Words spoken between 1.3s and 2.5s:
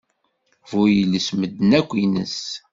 medden akk ines.